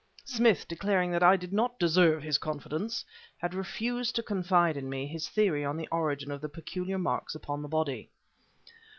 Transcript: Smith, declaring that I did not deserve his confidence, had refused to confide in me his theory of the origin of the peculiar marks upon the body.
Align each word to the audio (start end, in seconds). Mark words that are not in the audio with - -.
Smith, 0.25 0.67
declaring 0.67 1.11
that 1.11 1.21
I 1.21 1.37
did 1.37 1.53
not 1.53 1.77
deserve 1.77 2.23
his 2.23 2.39
confidence, 2.39 3.05
had 3.37 3.53
refused 3.53 4.15
to 4.15 4.23
confide 4.23 4.75
in 4.75 4.89
me 4.89 5.05
his 5.05 5.29
theory 5.29 5.63
of 5.63 5.77
the 5.77 5.87
origin 5.91 6.31
of 6.31 6.41
the 6.41 6.49
peculiar 6.49 6.97
marks 6.97 7.35
upon 7.35 7.61
the 7.61 7.67
body. 7.67 8.09